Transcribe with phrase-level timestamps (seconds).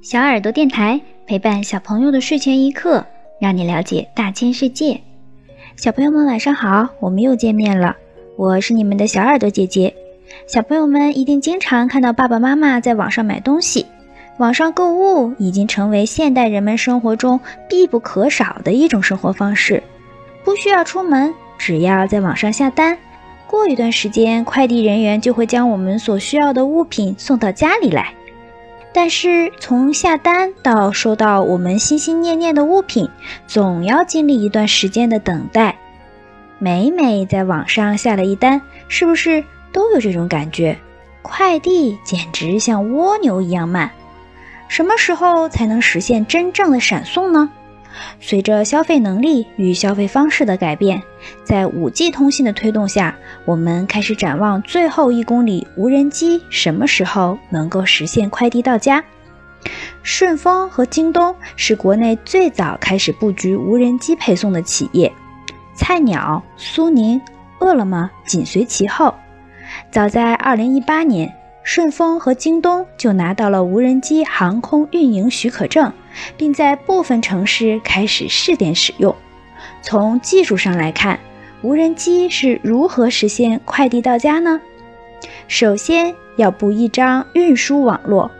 [0.00, 3.04] 小耳朵电台陪伴小朋友的睡前一刻，
[3.40, 5.00] 让你了解大千世界。
[5.74, 7.96] 小朋友们晚上好，我们又见面了，
[8.36, 9.92] 我是你们的小耳朵姐姐。
[10.46, 13.86] 小朋友们一定经常看到爸爸妈妈在网上买东西，
[14.36, 19.82] 网上购物已经成为现代人们生活中必不可少的一种生活方式。
[20.44, 22.96] 不需要出门，只要在网上下单，
[23.48, 28.14] 过一段时间，快递人员就会将我们所需要的物品送到家里来。
[29.00, 33.08] 但是从下单到收到我们心心念念的物品，
[33.46, 35.78] 总要经历一段时间的等待。
[36.58, 40.76] 每每在网上下了一单，是不是都有这种感觉？
[41.22, 43.88] 快递简直像蜗牛一样慢。
[44.66, 47.48] 什么时候才能实现真正的闪送呢？
[48.20, 51.02] 随着消费能力与消费方式的改变，
[51.44, 59.02] 在 5G 通信的推动下，我们开始展望最后一公里无人机什么时候能够实现快递到家。
[60.02, 65.12] 顺丰和京东是国内最早开始布局无人机配送的企业，
[65.74, 67.20] 菜鸟、苏宁、
[67.60, 69.14] 饿了么紧随其后。
[69.90, 71.37] 早在2018年。
[71.70, 75.92] 顺丰和京东就拿到了无人机航空运营许可证，
[76.38, 79.14] 并在部分城市开始试点使用。
[79.82, 81.20] 从技术上来看，
[81.60, 84.62] 无人机是如何实现快递到家呢？
[85.46, 88.30] 首先要布一张运输网络，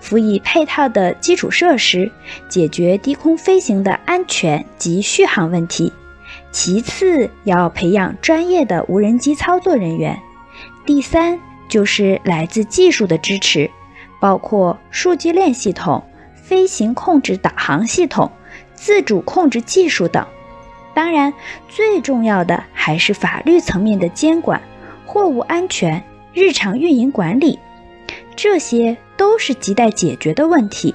[0.00, 2.10] 辅以配套的基础设施，
[2.48, 5.92] 解决低空飞行的安全及续航问题。
[6.50, 10.18] 其次要培养专业的无人机操作人员。
[10.86, 11.38] 第三。
[11.68, 13.70] 就是来自技术的支持，
[14.20, 16.02] 包括数据链系统、
[16.34, 18.30] 飞行控制导航系统、
[18.74, 20.26] 自主控制技术等。
[20.94, 21.32] 当然，
[21.68, 24.60] 最重要的还是法律层面的监管、
[25.06, 26.02] 货物安全、
[26.32, 27.58] 日常运营管理，
[28.34, 30.94] 这些都是亟待解决的问题。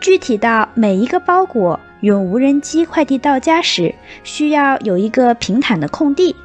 [0.00, 6.36] 具体到每一个包裹用无人机快递到家时，需要有一个平坦的空地，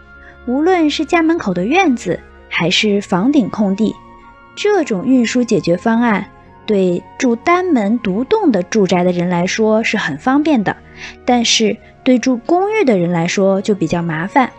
[0.46, 2.20] 无论是家门口的院子。
[2.60, 3.96] 还是房顶空地，
[4.54, 6.30] 这种运输解决方案
[6.66, 10.76] 对住单门独栋的住宅的人来说是很方便的，
[11.24, 14.52] 但是对住公寓的人来说就比较麻烦，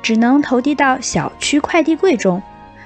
[0.00, 2.40] 只能投递到小区快递柜中。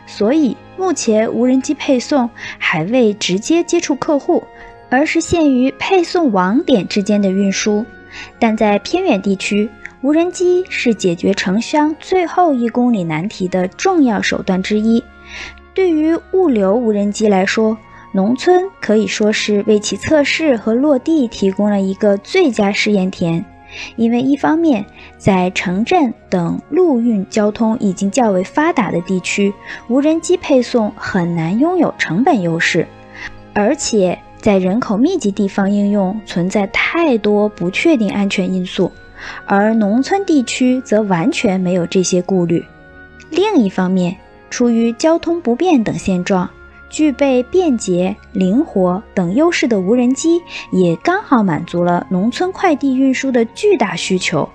[0.06, 4.42] 所以目前无人机配送还未直接接触客户，
[4.88, 7.84] 而是限于配送网点之间的运输。
[8.38, 9.68] 但在偏远地区，
[10.02, 15.02] 无人机是解决城乡最后一公里难题的重要手段之一。
[15.74, 17.78] 对于物流无人机来说，
[18.10, 23.44] 农村可以说是为其测试和落地提供了一个最佳试验田。
[23.94, 24.84] 因为一方面，
[25.18, 29.54] 在城镇等陆运交通已经较为发达的地区，
[29.86, 32.84] 无人机配送很难拥有成本优势；
[33.54, 38.90] 而且在人口密集地方应用存在太多不确定安全因素。
[39.46, 42.64] 而农村地区则完全没有这些顾虑。
[43.30, 44.16] 另一方面，
[44.50, 46.48] 出于交通不便等现状，
[46.90, 50.40] 具备便捷、灵活等优势的无人机
[50.70, 54.48] 也刚好满足了农村快递运输的巨大需求。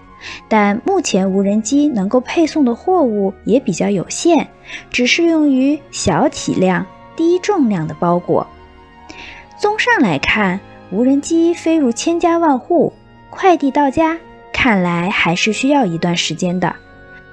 [0.47, 4.47] 但目前无人机能够配送的货物也比较有限，
[4.91, 6.85] 只适用于小体量、
[7.15, 8.45] 低重量的包裹。
[9.59, 10.59] 综上来看，
[10.91, 12.93] 无人机飞入千家万户，
[13.29, 14.17] 快递到家。
[14.57, 16.75] 看来还是需要一段时间的。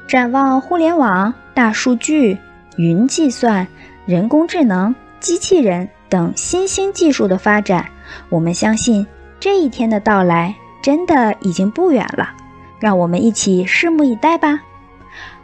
[0.07, 2.39] 展望互联网、大数据、
[2.77, 3.67] 云计算、
[4.05, 7.87] 人工智能、机器人等新兴技术的发展，
[8.29, 9.07] 我们相信
[9.41, 12.31] 这一天的到来真的已经不远了。
[12.79, 14.61] 让我们一起拭目以待吧。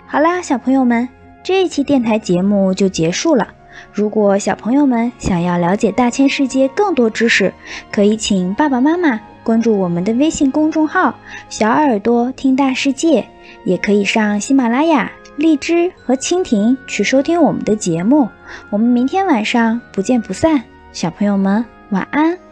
[0.07, 1.09] 好啦，小朋友们，
[1.43, 3.49] 这一期电台节目就结束了。
[3.91, 7.55] 如果小朋友们想要了解大千世界更多知识，
[7.91, 9.19] 可以请爸爸妈妈。
[9.51, 11.19] 关注我们的微信公众号
[11.51, 13.27] “小耳朵听大世界”，
[13.67, 18.29] 也可以上喜马拉雅、荔枝和蜻蜓去收听我们的节目。
[18.71, 20.63] 我们明天晚上不见不散，
[20.93, 22.50] 小朋友们晚安。